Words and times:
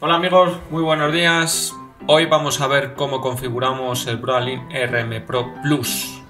Hola 0.00 0.14
amigos, 0.14 0.56
muy 0.70 0.84
buenos 0.84 1.12
días. 1.12 1.74
Hoy 2.06 2.26
vamos 2.26 2.60
a 2.60 2.68
ver 2.68 2.94
cómo 2.94 3.20
configuramos 3.20 4.06
el 4.06 4.18
Broadlink 4.18 4.70
RM 4.72 5.26
Pro 5.26 5.52
Plus. 5.60 6.22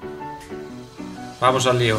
Vamos 1.38 1.66
al 1.66 1.78
lío. 1.78 1.98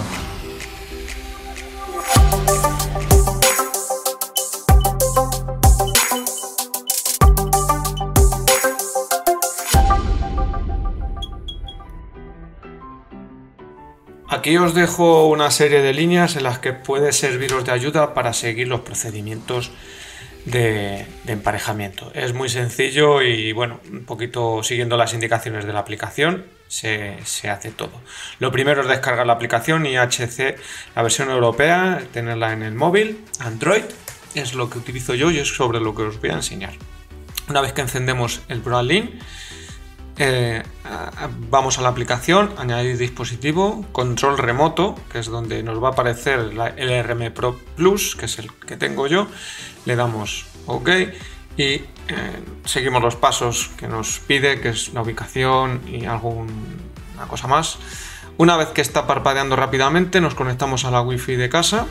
Aquí 14.28 14.58
os 14.58 14.74
dejo 14.74 15.28
una 15.28 15.52
serie 15.52 15.82
de 15.84 15.94
líneas 15.94 16.36
en 16.36 16.44
las 16.44 16.58
que 16.58 16.74
puede 16.74 17.12
serviros 17.12 17.64
de 17.64 17.74
ayuda 17.74 18.16
para 18.16 18.34
seguir 18.34 18.68
los 18.68 18.82
procedimientos 18.82 19.72
de, 20.46 21.06
emparejamiento. 21.28 22.12
Es 22.14 22.34
muy 22.34 22.50
sencillo 22.50 23.22
y 23.22 23.52
bueno, 23.52 23.80
un 23.92 24.06
poquito 24.06 24.64
siguiendo 24.64 24.98
las 24.98 25.14
indicaciones 25.14 25.66
de 25.66 25.74
la 25.74 25.80
aplicación 25.80 26.46
se, 26.68 27.18
hace 27.50 27.72
todo. 27.72 28.02
Lo 28.40 28.52
primero 28.52 28.82
es 28.82 28.88
descargar 28.88 29.26
la 29.26 29.34
aplicación 29.34 29.86
IHC, 29.86 30.58
la 30.96 31.02
versión 31.02 31.30
europea, 31.30 32.02
tenerla 32.14 32.54
en 32.54 32.64
el 32.64 32.76
móvil, 32.76 33.24
Android, 33.40 33.84
es 34.36 34.54
lo 34.54 34.70
que 34.70 34.78
utilizo 34.78 35.16
yo 35.16 35.32
y 35.32 35.40
es 35.40 35.48
sobre 35.48 35.80
lo 35.80 35.96
que 35.96 36.04
os 36.04 36.20
voy 36.20 36.30
a 36.30 36.34
enseñar. 36.34 36.74
Una 37.50 37.62
vez 37.62 37.74
que 37.74 37.82
encendemos 37.82 38.42
el 38.48 38.62
ProAlink, 38.62 39.12
eh, 40.20 40.64
vamos 41.50 41.80
a 41.80 41.82
la 41.82 41.90
aplicación, 41.90 42.54
añadir 42.58 42.98
dispositivo, 42.98 43.86
control 43.94 44.38
remoto, 44.38 44.96
que 45.10 45.20
es 45.20 45.28
donde 45.28 45.64
nos 45.64 45.82
va 45.82 45.90
a 45.90 45.92
aparecer 45.92 46.52
el 46.76 47.04
RM 47.04 47.32
Pro 47.34 47.58
Plus, 47.78 48.18
que 48.18 48.26
es 48.26 48.38
el 48.38 48.52
que 48.54 48.76
tengo 48.76 49.08
yo. 49.08 49.28
Le 49.86 49.96
damos 49.96 50.46
OK 50.66 50.90
y 51.56 51.64
eh, 51.64 51.86
seguimos 52.66 53.02
los 53.02 53.16
pasos 53.16 53.72
que 53.78 53.88
nos 53.88 54.20
pide, 54.20 54.60
que 54.60 54.70
es 54.70 54.94
la 54.94 55.02
ubicación 55.02 55.82
y 55.88 56.06
alguna 56.06 56.52
cosa 57.30 57.48
más. 57.48 57.78
Una 58.38 58.58
vez 58.58 58.70
que 58.70 58.82
está 58.82 59.08
parpadeando 59.08 59.56
rápidamente, 59.56 60.20
nos 60.20 60.36
conectamos 60.36 60.84
a 60.84 60.92
la 60.92 61.02
Wi-Fi 61.02 61.38
de 61.38 61.50
casa. 61.50 61.88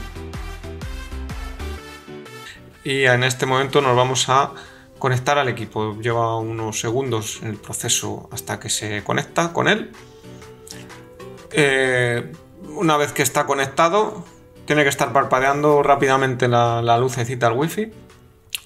Y 2.85 3.05
en 3.05 3.25
este 3.25 3.47
momento 3.47 3.81
nos 3.81 3.97
vamos 3.97 4.29
a 4.29 4.53
conectar 4.99 5.39
al 5.39 5.49
equipo. 5.49 5.97
Lleva 6.01 6.37
unos 6.39 6.81
segundos 6.81 7.41
el 7.43 7.57
proceso 7.57 8.29
hasta 8.33 8.59
que 8.59 8.69
se 8.69 9.03
conecta 9.05 9.53
con 9.53 9.69
él. 9.69 9.93
Eh, 11.53 12.33
una 12.75 12.97
vez 12.97 13.13
que 13.13 13.23
está 13.23 13.47
conectado, 13.47 14.25
tiene 14.67 14.83
que 14.83 14.89
estar 14.89 15.13
parpadeando 15.13 15.83
rápidamente 15.83 16.49
la, 16.49 16.83
la 16.83 16.99
lucecita 16.99 17.47
al 17.47 17.55
wifi. 17.55 17.91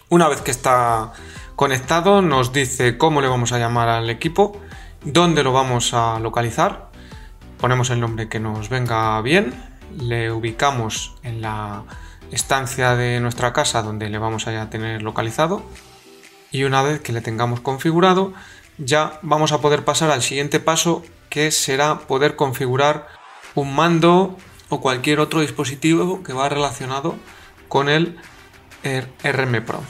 Una 0.09 0.29
vez 0.29 0.41
que 0.41 0.51
está 0.51 1.13
conectado, 1.57 2.23
nos 2.23 2.53
dice 2.53 2.99
cómo 2.99 3.21
le 3.21 3.29
vamos 3.29 3.53
a 3.53 3.59
llamar 3.59 3.89
al 3.89 4.11
equipo, 4.11 4.61
dónde 5.05 5.43
lo 5.43 5.53
vamos 5.53 5.95
a 5.95 6.19
localizar. 6.19 6.91
Ponemos 7.59 7.91
el 7.91 8.01
nombre 8.01 8.29
que 8.29 8.41
nos 8.41 8.69
venga 8.69 9.21
bien, 9.23 9.55
le 9.97 10.33
ubicamos 10.33 11.15
en 11.23 11.41
la 11.41 11.85
estancia 12.33 12.97
de 12.97 13.21
nuestra 13.21 13.53
casa 13.53 13.83
donde 13.83 14.09
le 14.09 14.19
vamos 14.19 14.47
a 14.47 14.71
tener 14.71 15.03
localizado 15.03 15.63
y 16.53 16.65
una 16.65 16.83
vez 16.83 17.01
que 17.01 17.13
le 17.13 17.23
tengamos 17.23 17.61
configurado 17.61 18.33
ya 18.79 19.19
vamos 19.23 19.53
a 19.53 19.61
poder 19.61 19.85
pasar 19.85 20.11
al 20.11 20.23
siguiente 20.23 20.61
paso 20.61 21.03
que 21.29 21.51
será 21.51 22.01
poder 22.01 22.37
configurar 22.37 23.09
un 23.55 23.75
mando 23.75 24.37
o 24.69 24.81
cualquier 24.81 25.21
otro 25.21 25.41
dispositivo 25.41 26.23
que 26.23 26.33
va 26.33 26.49
relacionado 26.49 27.17
con 27.69 27.89
el 27.89 28.19
RM 28.85 29.65
Pro. 29.65 29.83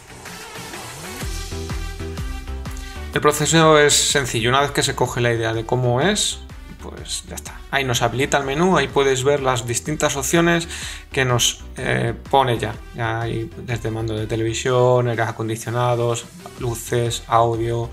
El 3.14 3.20
proceso 3.20 3.78
es 3.78 3.92
sencillo, 3.92 4.48
una 4.48 4.60
vez 4.60 4.70
que 4.70 4.82
se 4.82 4.94
coge 4.94 5.20
la 5.20 5.32
idea 5.32 5.52
de 5.52 5.66
cómo 5.66 6.00
es, 6.00 6.38
pues 6.82 7.24
ya 7.28 7.36
está. 7.36 7.58
Ahí 7.70 7.84
nos 7.84 8.02
habilita 8.02 8.38
el 8.38 8.44
menú, 8.44 8.76
ahí 8.76 8.88
puedes 8.88 9.24
ver 9.24 9.40
las 9.40 9.66
distintas 9.66 10.16
opciones 10.16 10.68
que 11.12 11.24
nos 11.24 11.64
eh, 11.76 12.14
pone 12.30 12.58
ya. 12.58 12.74
hay 12.98 13.50
desde 13.58 13.90
mando 13.90 14.14
de 14.14 14.26
televisión, 14.26 15.08
aire 15.08 15.22
acondicionados, 15.22 16.26
luces, 16.58 17.22
audio, 17.28 17.90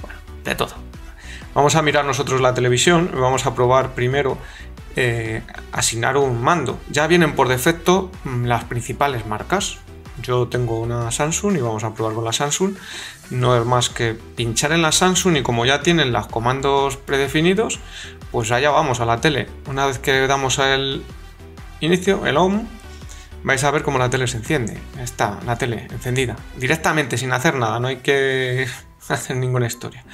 bueno, 0.00 0.18
de 0.44 0.54
todo. 0.54 0.74
Vamos 1.54 1.74
a 1.74 1.82
mirar 1.82 2.04
nosotros 2.04 2.40
la 2.40 2.54
televisión, 2.54 3.10
vamos 3.12 3.44
a 3.44 3.54
probar 3.54 3.94
primero 3.94 4.38
eh, 4.96 5.42
asignar 5.72 6.16
un 6.16 6.40
mando. 6.42 6.78
Ya 6.90 7.06
vienen 7.06 7.34
por 7.34 7.48
defecto 7.48 8.10
mm, 8.24 8.44
las 8.44 8.64
principales 8.64 9.26
marcas. 9.26 9.78
Yo 10.22 10.48
tengo 10.48 10.80
una 10.80 11.10
Samsung 11.10 11.56
y 11.56 11.60
vamos 11.60 11.84
a 11.84 11.94
probar 11.94 12.14
con 12.14 12.24
la 12.24 12.32
Samsung. 12.32 12.74
No 13.30 13.56
es 13.56 13.64
más 13.64 13.88
que 13.88 14.14
pinchar 14.14 14.72
en 14.72 14.82
la 14.82 14.92
Samsung 14.92 15.38
y 15.38 15.42
como 15.42 15.64
ya 15.64 15.82
tienen 15.82 16.12
los 16.12 16.26
comandos 16.26 16.96
predefinidos, 16.96 17.78
pues 18.30 18.50
allá 18.52 18.70
vamos 18.70 19.00
a 19.00 19.04
la 19.04 19.20
tele. 19.20 19.48
Una 19.68 19.86
vez 19.86 19.98
que 19.98 20.26
damos 20.26 20.58
el 20.58 21.02
inicio, 21.80 22.26
el 22.26 22.36
home, 22.36 22.66
vais 23.42 23.62
a 23.64 23.70
ver 23.70 23.82
cómo 23.82 23.98
la 23.98 24.10
tele 24.10 24.26
se 24.26 24.38
enciende. 24.38 24.80
Está 25.00 25.38
la 25.46 25.56
tele 25.56 25.88
encendida 25.90 26.36
directamente 26.56 27.18
sin 27.18 27.32
hacer 27.32 27.54
nada, 27.54 27.80
no 27.80 27.88
hay 27.88 27.96
que 27.96 28.66
hacer 29.08 29.36
ninguna 29.36 29.66
historia. 29.66 30.04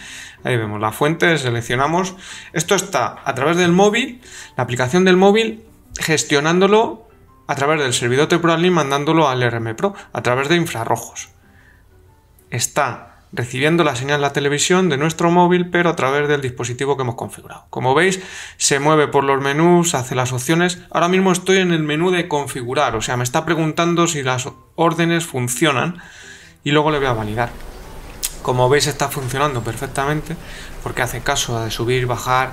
Ahí 0.44 0.56
vemos 0.56 0.80
la 0.80 0.92
fuente, 0.92 1.36
seleccionamos. 1.38 2.14
Esto 2.52 2.74
está 2.74 3.20
a 3.24 3.34
través 3.34 3.56
del 3.56 3.72
móvil, 3.72 4.20
la 4.56 4.64
aplicación 4.64 5.04
del 5.04 5.16
móvil, 5.16 5.64
gestionándolo 5.98 7.08
a 7.46 7.54
través 7.54 7.80
del 7.80 7.94
servidor 7.94 8.28
de 8.28 8.38
ProAlink 8.38 8.72
mandándolo 8.72 9.28
al 9.28 9.42
RM 9.42 9.74
Pro 9.76 9.94
a 10.12 10.22
través 10.22 10.48
de 10.48 10.56
infrarrojos. 10.56 11.30
Está 12.50 13.15
recibiendo 13.32 13.84
la 13.84 13.96
señal 13.96 14.18
de 14.18 14.22
la 14.22 14.32
televisión 14.32 14.88
de 14.88 14.96
nuestro 14.96 15.30
móvil, 15.30 15.68
pero 15.70 15.90
a 15.90 15.96
través 15.96 16.28
del 16.28 16.40
dispositivo 16.40 16.96
que 16.96 17.02
hemos 17.02 17.16
configurado. 17.16 17.66
Como 17.70 17.94
veis, 17.94 18.20
se 18.56 18.78
mueve 18.78 19.08
por 19.08 19.24
los 19.24 19.40
menús, 19.40 19.94
hace 19.94 20.14
las 20.14 20.32
opciones. 20.32 20.78
Ahora 20.90 21.08
mismo 21.08 21.32
estoy 21.32 21.58
en 21.58 21.72
el 21.72 21.82
menú 21.82 22.10
de 22.10 22.28
configurar, 22.28 22.96
o 22.96 23.02
sea, 23.02 23.16
me 23.16 23.24
está 23.24 23.44
preguntando 23.44 24.06
si 24.06 24.22
las 24.22 24.48
órdenes 24.74 25.26
funcionan 25.26 25.98
y 26.64 26.70
luego 26.70 26.90
le 26.90 26.98
voy 26.98 27.08
a 27.08 27.12
validar. 27.12 27.50
Como 28.42 28.68
veis, 28.68 28.86
está 28.86 29.08
funcionando 29.08 29.62
perfectamente 29.62 30.36
porque 30.82 31.02
hace 31.02 31.20
caso 31.20 31.64
de 31.64 31.70
subir, 31.70 32.06
bajar, 32.06 32.52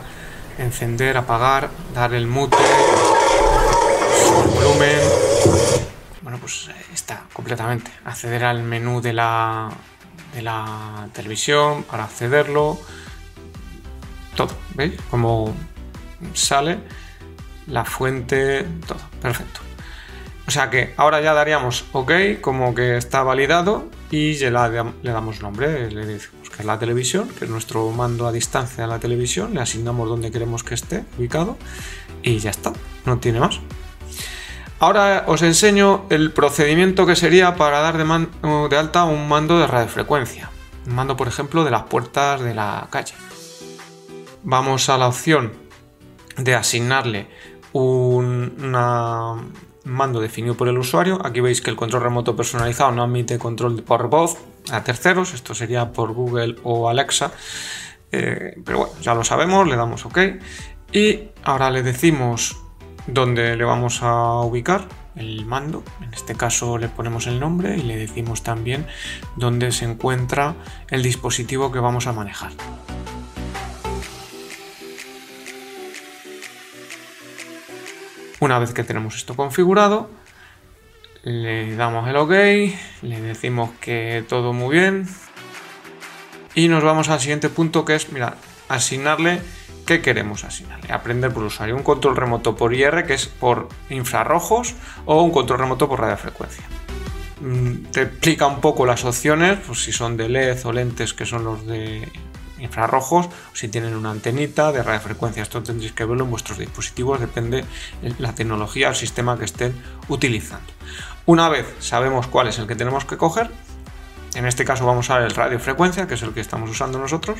encender, 0.57 1.17
apagar, 1.17 1.69
dar 1.93 2.13
el 2.13 2.27
mute, 2.27 2.57
el 4.43 4.49
volumen. 4.49 4.99
Bueno, 6.21 6.39
pues 6.39 6.69
está 6.93 7.23
completamente. 7.31 7.91
Acceder 8.05 8.43
al 8.43 8.63
menú 8.63 9.01
de 9.01 9.13
la 9.13 9.69
de 10.33 10.41
la 10.41 11.09
televisión 11.13 11.83
para 11.83 12.05
accederlo. 12.05 12.79
Todo, 14.35 14.55
¿veis? 14.75 14.93
Como 15.09 15.53
sale 16.33 16.79
la 17.67 17.85
fuente, 17.85 18.65
todo, 18.87 18.99
perfecto. 19.21 19.61
O 20.45 20.51
sea 20.51 20.69
que 20.69 20.93
ahora 20.97 21.21
ya 21.21 21.33
daríamos 21.33 21.85
OK, 21.93 22.11
como 22.41 22.75
que 22.75 22.97
está 22.97 23.23
validado 23.23 23.89
y 24.11 24.33
ya 24.33 24.49
le 24.49 25.11
damos 25.11 25.41
nombre, 25.41 25.89
le 25.89 26.05
decimos 26.05 26.49
que 26.49 26.61
es 26.61 26.65
la 26.65 26.77
televisión, 26.77 27.29
que 27.29 27.45
es 27.45 27.51
nuestro 27.51 27.89
mando 27.91 28.27
a 28.27 28.31
distancia 28.31 28.83
de 28.83 28.89
la 28.89 28.99
televisión, 28.99 29.53
le 29.53 29.61
asignamos 29.61 30.09
donde 30.09 30.31
queremos 30.31 30.63
que 30.63 30.73
esté 30.73 31.05
ubicado 31.17 31.57
y 32.21 32.39
ya 32.39 32.49
está, 32.49 32.73
no 33.05 33.19
tiene 33.19 33.39
más. 33.39 33.59
Ahora 34.83 35.23
os 35.27 35.41
enseño 35.43 36.03
el 36.09 36.33
procedimiento 36.33 37.05
que 37.05 37.15
sería 37.15 37.55
para 37.55 37.79
dar 37.79 37.95
de, 37.95 38.77
alta 38.77 39.05
un 39.05 39.29
mando 39.29 39.57
de 39.57 39.65
radiofrecuencia. 39.65 40.51
Un 40.85 40.95
mando, 40.95 41.15
por 41.15 41.29
ejemplo, 41.29 41.63
de 41.63 41.71
las 41.71 41.83
puertas 41.83 42.41
de 42.41 42.53
la 42.53 42.89
calle. 42.89 43.13
Vamos 44.43 44.89
a 44.89 44.97
la 44.97 45.07
opción 45.07 45.53
de 46.35 46.53
asignarle 46.53 47.29
un 47.71 48.51
mando 49.85 50.19
definido 50.19 50.57
por 50.57 50.67
el 50.67 50.77
usuario. 50.77 51.17
Aquí 51.25 51.39
veis 51.39 51.61
que 51.61 51.69
el 51.69 51.77
control 51.77 52.03
remoto 52.03 52.35
personalizado 52.35 52.91
no 52.91 53.03
admite 53.03 53.39
control 53.39 53.83
por 53.83 54.09
voz 54.09 54.37
a 54.69 54.83
terceros. 54.83 55.33
Esto 55.33 55.55
sería 55.55 55.93
por 55.93 56.11
Google 56.11 56.57
o 56.63 56.89
Alexa. 56.89 57.31
Eh, 58.11 58.61
pero 58.65 58.79
bueno, 58.79 58.93
ya 59.01 59.13
lo 59.15 59.23
sabemos, 59.23 59.65
le 59.65 59.77
damos 59.77 60.05
OK. 60.05 60.19
Y 60.91 61.29
ahora 61.45 61.71
le 61.71 61.83
decimos 61.83 62.62
donde 63.07 63.55
le 63.55 63.63
vamos 63.63 64.01
a 64.01 64.41
ubicar 64.41 64.87
el 65.15 65.45
mando. 65.45 65.83
En 66.01 66.13
este 66.13 66.35
caso 66.35 66.77
le 66.77 66.89
ponemos 66.89 67.27
el 67.27 67.39
nombre 67.39 67.77
y 67.77 67.83
le 67.83 67.95
decimos 67.97 68.43
también 68.43 68.87
dónde 69.35 69.71
se 69.71 69.85
encuentra 69.85 70.55
el 70.89 71.03
dispositivo 71.03 71.71
que 71.71 71.79
vamos 71.79 72.07
a 72.07 72.13
manejar. 72.13 72.51
Una 78.39 78.59
vez 78.59 78.73
que 78.73 78.83
tenemos 78.83 79.15
esto 79.15 79.35
configurado, 79.35 80.09
le 81.23 81.75
damos 81.77 82.09
el 82.09 82.17
OK, 82.17 82.31
le 82.31 83.21
decimos 83.21 83.69
que 83.79 84.25
todo 84.27 84.51
muy 84.51 84.75
bien 84.75 85.07
y 86.55 86.67
nos 86.67 86.83
vamos 86.83 87.09
al 87.09 87.19
siguiente 87.19 87.49
punto 87.49 87.85
que 87.85 87.95
es, 87.95 88.11
mira, 88.11 88.35
asignarle 88.67 89.41
¿Qué 89.85 90.01
queremos 90.01 90.43
asignarle? 90.43 90.93
Aprender 90.93 91.33
por 91.33 91.43
usuario. 91.43 91.75
Un 91.75 91.83
control 91.83 92.15
remoto 92.15 92.55
por 92.55 92.73
IR, 92.73 93.05
que 93.05 93.13
es 93.13 93.27
por 93.27 93.67
infrarrojos, 93.89 94.75
o 95.05 95.21
un 95.21 95.31
control 95.31 95.59
remoto 95.59 95.89
por 95.89 95.99
radiofrecuencia. 95.99 96.63
mm, 97.41 97.91
te 97.91 98.03
explica 98.03 98.47
un 98.47 98.61
poco 98.61 98.85
las 98.85 99.03
opciones, 99.03 99.59
pues 99.67 99.83
si 99.83 99.91
son 99.91 100.15
de 100.15 100.29
LED 100.29 100.65
o 100.65 100.71
lentes 100.71 101.13
que 101.13 101.25
son 101.25 101.43
los 101.43 101.65
de 101.67 102.09
infrarrojos, 102.59 103.27
si 103.51 103.67
tienen 103.67 103.95
una 103.95 104.11
antenita 104.11 104.71
de 104.71 104.81
radiofrecuencia. 104.81 105.43
Esto 105.43 105.61
tendréis 105.61 105.91
que 105.91 106.05
verlo 106.05 106.23
en 106.23 106.31
vuestros 106.31 106.57
dispositivos, 106.57 107.19
depende 107.19 107.65
de 108.01 108.15
la 108.19 108.33
tecnología 108.33 108.89
o 108.89 108.93
sistema 108.93 109.37
que 109.37 109.45
estén 109.45 109.73
utilizando. 110.07 110.71
Una 111.25 111.49
vez 111.49 111.65
sabemos 111.79 112.27
cuál 112.27 112.47
es 112.47 112.59
el 112.59 112.67
que 112.67 112.75
tenemos 112.75 113.03
que 113.03 113.17
coger, 113.17 113.49
en 114.35 114.45
este 114.47 114.65
caso 114.65 114.85
vamos 114.85 115.09
a 115.09 115.17
ver 115.19 115.27
el 115.27 115.35
radiofrecuencia, 115.35 116.07
que 116.07 116.15
es 116.15 116.21
el 116.23 116.33
que 116.33 116.41
estamos 116.41 116.69
usando 116.69 116.97
nosotros, 116.97 117.39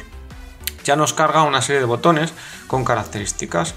ya 0.84 0.96
nos 0.96 1.14
carga 1.14 1.44
una 1.44 1.62
serie 1.62 1.80
de 1.80 1.86
botones 1.86 2.34
con 2.68 2.84
características 2.84 3.76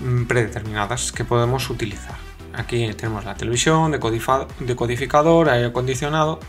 mm, 0.00 0.24
predeterminadas 0.24 1.12
que 1.12 1.24
podemos 1.24 1.70
utilizar. 1.70 2.28
Aquí 2.54 2.92
tenemos 2.94 3.24
la 3.24 3.34
televisión, 3.34 3.92
decodificador, 3.92 5.48
aire 5.48 5.66
acondicionado. 5.66 6.40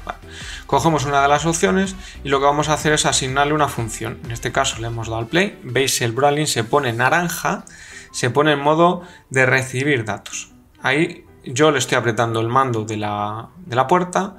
cogemos 0.65 1.06
una 1.06 1.21
de 1.21 1.27
las 1.27 1.45
opciones 1.45 1.95
y 2.24 2.30
lo 2.30 2.39
que 2.39 2.45
vamos 2.45 2.69
a 2.69 2.74
hacer 2.74 2.94
es 2.94 3.06
asignarle 3.06 3.53
una 3.53 3.68
función. 3.68 4.19
En 4.24 4.31
este 4.31 4.51
caso 4.51 4.80
le 4.80 4.88
hemos 4.88 5.07
dado 5.07 5.19
al 5.19 5.27
play. 5.27 5.59
Veis 5.63 6.01
el 6.01 6.13
Brawling 6.13 6.47
se 6.47 6.63
pone 6.63 6.94
naranja, 6.94 7.65
se 8.12 8.30
pone 8.31 8.53
en 8.53 8.59
modo 8.59 9.03
de 9.30 9.45
recibir 9.45 10.06
datos. 10.06 10.51
Ahí 10.81 11.25
yo 11.44 11.69
le 11.69 11.80
estoy 11.80 11.97
apretando 11.97 12.39
el 12.39 12.47
mando 12.47 12.86
de 12.86 12.97
la, 12.97 13.50
de 13.65 13.75
la 13.75 13.86
puerta 13.86 14.38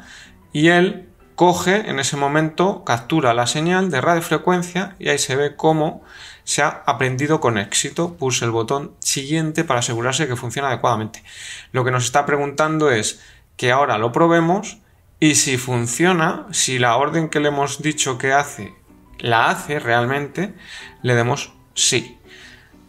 y 0.53 0.69
él 0.69 1.10
coge 1.41 1.89
en 1.89 1.99
ese 1.99 2.19
momento, 2.19 2.85
captura 2.85 3.33
la 3.33 3.47
señal 3.47 3.91
de 3.91 4.03
radiofrecuencia 4.03 4.95
y 4.99 5.09
ahí 5.09 5.17
se 5.17 5.37
ve 5.37 5.57
cómo 5.57 6.03
se 6.45 6.61
ha 6.61 6.83
aprendido 6.85 7.41
con 7.41 7.57
éxito. 7.57 8.15
Pulse 8.19 8.45
el 8.45 8.51
botón 8.51 8.93
siguiente 8.99 9.65
para 9.65 9.81
asegurarse 9.81 10.29
que 10.29 10.37
funciona 10.37 10.69
adecuadamente. 10.69 11.25
Lo 11.73 11.83
que 11.83 11.93
nos 11.93 12.05
está 12.05 12.27
preguntando 12.27 12.91
es 12.91 13.23
que 13.57 13.73
ahora 13.73 13.97
lo 13.97 14.13
probemos 14.13 14.81
y 15.19 15.37
si 15.37 15.57
funciona, 15.57 16.45
si 16.51 16.79
la 16.79 16.97
orden 16.97 17.31
que 17.31 17.41
le 17.41 17.49
hemos 17.49 17.81
dicho 17.81 18.19
que 18.19 18.35
hace 18.35 18.75
la 19.19 19.49
hace 19.49 19.79
realmente, 19.79 20.53
le 21.01 21.15
demos 21.15 21.55
sí. 21.73 22.19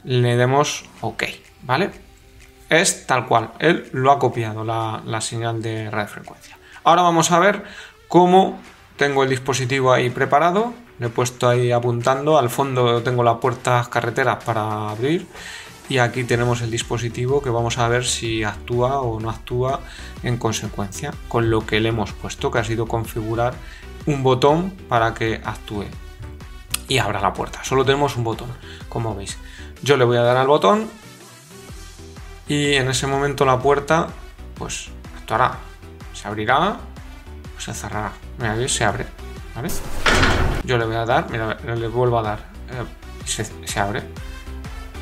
Le 0.04 0.36
demos 0.36 0.84
ok, 1.00 1.24
¿vale? 1.62 1.90
Es 2.68 3.08
tal 3.08 3.28
cual, 3.28 3.52
él 3.60 3.88
lo 3.94 4.12
ha 4.12 4.20
copiado 4.20 4.66
la, 4.66 5.02
la 5.06 5.22
señal 5.22 5.62
de 5.62 5.90
radiofrecuencia. 5.90 6.58
Ahora 6.84 7.04
vamos 7.04 7.32
a 7.32 7.40
ver 7.40 7.64
cómo 8.12 8.60
tengo 8.98 9.24
el 9.24 9.30
dispositivo 9.30 9.94
ahí 9.94 10.10
preparado, 10.10 10.74
le 11.00 11.08
he 11.08 11.10
puesto 11.10 11.48
ahí 11.48 11.72
apuntando, 11.72 12.38
al 12.38 12.50
fondo 12.50 13.02
tengo 13.04 13.24
las 13.24 13.38
puertas 13.38 13.88
carreteras 13.88 14.44
para 14.44 14.90
abrir 14.90 15.26
y 15.88 16.00
aquí 16.00 16.26
tenemos 16.26 16.62
el 16.62 16.70
dispositivo 16.70 17.42
que 17.42 17.50
vamos 17.50 17.78
a 17.78 17.88
ver 17.88 18.04
si 18.04 18.44
actúa 18.44 19.00
o 19.00 19.22
no 19.22 19.30
actúa 19.30 19.80
en 20.24 20.36
consecuencia 20.36 21.14
con 21.30 21.50
lo 21.50 21.66
que 21.66 21.80
le 21.80 21.88
hemos 21.88 22.12
puesto, 22.12 22.52
que 22.52 22.60
ha 22.60 22.66
sido 22.66 22.86
configurar 22.86 23.54
un 24.06 24.24
botón 24.24 24.72
para 24.90 25.14
que 25.14 25.40
actúe 25.46 25.86
y 26.90 26.98
abra 26.98 27.22
la 27.22 27.32
puerta. 27.32 27.64
Solo 27.64 27.86
tenemos 27.86 28.18
un 28.18 28.26
botón, 28.26 28.50
como 28.90 29.16
veis. 29.16 29.38
Yo 29.84 29.96
le 29.96 30.04
voy 30.04 30.18
a 30.18 30.24
dar 30.24 30.36
al 30.36 30.48
botón 30.48 30.90
y 32.50 32.74
en 32.74 32.90
ese 32.90 33.08
momento 33.08 33.46
la 33.46 33.58
puerta 33.58 34.10
pues 34.56 34.90
actuará, 35.16 35.60
se 36.12 36.28
abrirá 36.28 36.91
se 37.62 37.74
cerrará. 37.74 38.12
Mira, 38.38 38.68
se 38.68 38.84
abre. 38.84 39.06
¿Vale? 39.56 39.70
Yo 40.64 40.78
le 40.78 40.86
voy 40.86 40.96
a 40.96 41.06
dar, 41.06 41.30
mira, 41.30 41.58
le 41.64 41.88
vuelvo 41.88 42.20
a 42.20 42.24
dar. 42.24 42.40
Eh, 42.70 42.86
se, 43.26 43.80
abre. 43.80 44.04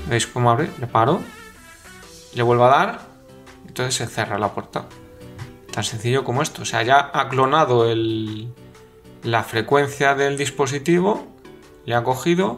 ¿Veis 0.07 0.27
cómo 0.27 0.51
abre? 0.51 0.69
Le 0.79 0.88
paro. 0.88 1.21
Le 2.33 2.44
vuelvo 2.44 2.65
a 2.65 2.69
dar. 2.69 3.00
Entonces 3.67 3.95
se 3.95 4.07
cierra 4.07 4.38
la 4.38 4.53
puerta. 4.53 4.85
Tan 5.71 5.83
sencillo 5.83 6.23
como 6.23 6.41
esto. 6.41 6.63
O 6.63 6.65
sea, 6.65 6.83
ya 6.83 7.11
ha 7.13 7.29
clonado 7.29 7.89
el, 7.89 8.53
la 9.23 9.44
frecuencia 9.44 10.15
del 10.15 10.38
dispositivo. 10.38 11.27
Ya 11.85 12.00
ha 12.00 12.03
cogido. 12.03 12.57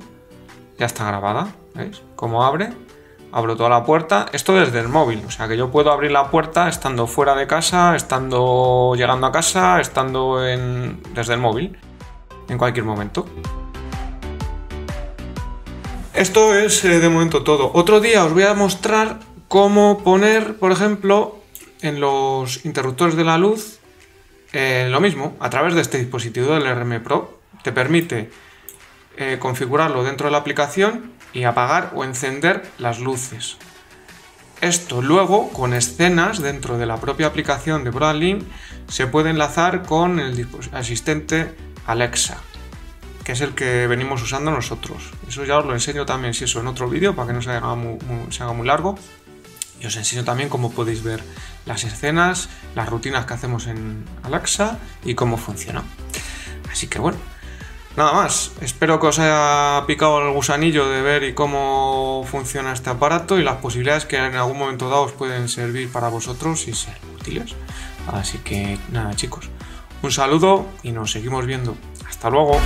Ya 0.79 0.85
está 0.85 1.05
grabada. 1.05 1.53
¿Veis? 1.75 2.01
Cómo 2.15 2.43
abre 2.43 2.73
abro 3.31 3.55
toda 3.55 3.69
la 3.69 3.83
puerta, 3.85 4.27
esto 4.33 4.55
desde 4.55 4.79
el 4.79 4.89
móvil, 4.89 5.23
o 5.25 5.31
sea 5.31 5.47
que 5.47 5.57
yo 5.57 5.71
puedo 5.71 5.91
abrir 5.91 6.11
la 6.11 6.29
puerta 6.29 6.67
estando 6.67 7.07
fuera 7.07 7.35
de 7.35 7.47
casa, 7.47 7.95
estando 7.95 8.93
llegando 8.95 9.27
a 9.27 9.31
casa, 9.31 9.79
estando 9.79 10.39
desde 10.39 11.33
el 11.33 11.39
móvil, 11.39 11.77
en 12.49 12.57
cualquier 12.57 12.85
momento. 12.85 13.25
Esto 16.13 16.55
es 16.55 16.83
eh, 16.83 16.99
de 16.99 17.09
momento 17.09 17.43
todo. 17.43 17.71
Otro 17.73 18.01
día 18.01 18.25
os 18.25 18.33
voy 18.33 18.43
a 18.43 18.53
mostrar 18.53 19.19
cómo 19.47 20.03
poner, 20.03 20.57
por 20.57 20.71
ejemplo, 20.71 21.37
en 21.81 21.99
los 21.99 22.65
interruptores 22.65 23.15
de 23.15 23.23
la 23.23 23.37
luz 23.37 23.79
eh, 24.53 24.87
lo 24.89 24.99
mismo, 24.99 25.35
a 25.39 25.49
través 25.49 25.73
de 25.73 25.81
este 25.81 25.97
dispositivo 25.97 26.53
del 26.53 26.69
RM 26.75 27.01
Pro. 27.01 27.39
Te 27.63 27.71
permite 27.71 28.29
eh, 29.21 29.37
configurarlo 29.37 30.03
dentro 30.03 30.25
de 30.25 30.31
la 30.31 30.39
aplicación 30.39 31.11
y 31.31 31.43
apagar 31.43 31.91
o 31.93 32.03
encender 32.03 32.63
las 32.79 32.99
luces. 32.99 33.57
Esto 34.61 35.03
luego, 35.03 35.49
con 35.49 35.75
escenas 35.75 36.41
dentro 36.41 36.79
de 36.79 36.87
la 36.87 36.97
propia 36.97 37.27
aplicación 37.27 37.83
de 37.83 37.91
Broadlink, 37.91 38.43
se 38.87 39.05
puede 39.05 39.29
enlazar 39.29 39.83
con 39.83 40.19
el 40.19 40.47
asistente 40.71 41.55
Alexa, 41.85 42.37
que 43.23 43.33
es 43.33 43.41
el 43.41 43.53
que 43.53 43.85
venimos 43.85 44.23
usando 44.23 44.49
nosotros. 44.49 45.11
Eso 45.27 45.45
ya 45.45 45.59
os 45.59 45.65
lo 45.65 45.73
enseño 45.73 46.03
también, 46.05 46.33
si 46.33 46.45
eso, 46.45 46.59
en 46.59 46.65
otro 46.65 46.89
vídeo, 46.89 47.15
para 47.15 47.27
que 47.27 47.33
no 47.33 47.43
se 47.43 47.51
haga 47.51 47.75
muy, 47.75 47.99
se 48.31 48.41
haga 48.41 48.53
muy 48.53 48.65
largo. 48.65 48.97
Y 49.79 49.85
os 49.85 49.95
enseño 49.97 50.23
también 50.23 50.49
cómo 50.49 50.71
podéis 50.71 51.03
ver 51.03 51.23
las 51.67 51.83
escenas, 51.83 52.49
las 52.73 52.89
rutinas 52.89 53.27
que 53.27 53.35
hacemos 53.35 53.67
en 53.67 54.03
Alexa 54.23 54.79
y 55.03 55.13
cómo 55.13 55.37
funciona. 55.37 55.83
Así 56.71 56.87
que 56.87 56.99
bueno, 56.99 57.17
Nada 57.97 58.13
más, 58.13 58.53
espero 58.61 58.99
que 59.01 59.07
os 59.07 59.19
haya 59.19 59.85
picado 59.85 60.21
el 60.25 60.33
gusanillo 60.33 60.87
de 60.87 61.01
ver 61.01 61.23
y 61.23 61.33
cómo 61.33 62.25
funciona 62.29 62.71
este 62.71 62.89
aparato 62.89 63.37
y 63.37 63.43
las 63.43 63.57
posibilidades 63.57 64.05
que 64.05 64.15
en 64.15 64.35
algún 64.35 64.57
momento 64.57 64.89
dado 64.89 65.03
os 65.03 65.11
pueden 65.11 65.49
servir 65.49 65.91
para 65.91 66.07
vosotros 66.07 66.67
y 66.69 66.73
ser 66.73 66.95
útiles. 67.19 67.53
Así 68.13 68.37
que 68.37 68.77
nada 68.91 69.13
chicos, 69.15 69.49
un 70.01 70.11
saludo 70.11 70.67
y 70.83 70.93
nos 70.93 71.11
seguimos 71.11 71.45
viendo. 71.45 71.75
Hasta 72.07 72.29
luego. 72.29 72.59